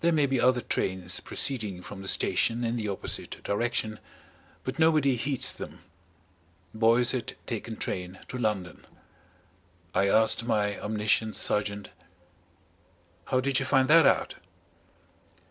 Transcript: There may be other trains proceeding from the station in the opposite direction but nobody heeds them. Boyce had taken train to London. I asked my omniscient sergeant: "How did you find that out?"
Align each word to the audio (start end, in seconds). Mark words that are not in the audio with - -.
There 0.01 0.11
may 0.11 0.25
be 0.25 0.41
other 0.41 0.61
trains 0.61 1.19
proceeding 1.19 1.83
from 1.83 2.01
the 2.01 2.07
station 2.07 2.63
in 2.63 2.75
the 2.75 2.87
opposite 2.87 3.37
direction 3.43 3.99
but 4.63 4.79
nobody 4.79 5.15
heeds 5.15 5.53
them. 5.53 5.81
Boyce 6.73 7.11
had 7.11 7.33
taken 7.45 7.77
train 7.77 8.17
to 8.29 8.39
London. 8.39 8.83
I 9.93 10.07
asked 10.09 10.43
my 10.43 10.79
omniscient 10.79 11.35
sergeant: 11.35 11.89
"How 13.25 13.41
did 13.41 13.59
you 13.59 13.65
find 13.67 13.87
that 13.89 14.07
out?" 14.07 14.33